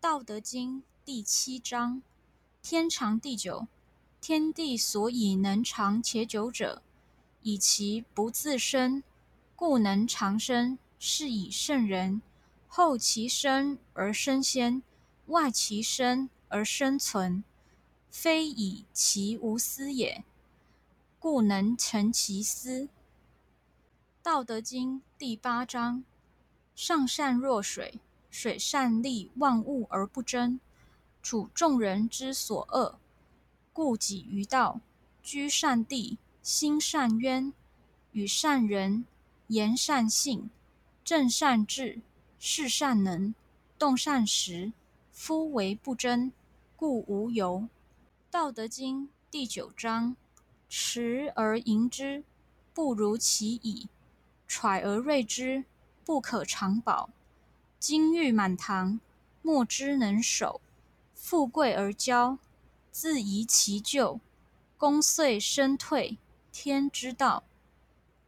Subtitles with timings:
[0.00, 2.00] 道德经第七章：
[2.62, 3.68] 天长地久，
[4.18, 6.80] 天地所以能长且久者，
[7.42, 9.02] 以其不自生，
[9.54, 10.78] 故能长生。
[10.98, 12.22] 是以圣人
[12.66, 14.82] 后其生而生先，
[15.26, 17.44] 外其生而生存，
[18.10, 20.24] 非以其无私也，
[21.18, 22.88] 故能成其私。
[24.22, 26.04] 道德经第八章：
[26.74, 28.00] 上善若水，
[28.30, 30.58] 水善利万物而不争，
[31.22, 32.98] 处众人之所恶，
[33.72, 34.80] 故几于道。
[35.22, 37.52] 居善地，心善渊，
[38.12, 39.04] 与善人，
[39.48, 40.48] 言善信，
[41.04, 42.00] 正善治，
[42.38, 43.34] 事善能，
[43.78, 44.72] 动善时。
[45.12, 46.32] 夫唯不争，
[46.74, 47.68] 故无尤。
[48.30, 50.16] 道德经第九章：
[50.70, 52.24] 持而盈之，
[52.72, 53.88] 不如其已。
[54.48, 55.64] 揣而锐之，
[56.02, 57.10] 不可长保。
[57.80, 59.00] 金玉满堂，
[59.40, 60.60] 莫之能守；
[61.14, 62.36] 富贵而骄，
[62.92, 64.20] 自遗其咎。
[64.76, 66.18] 功遂身退，
[66.52, 67.42] 天之道。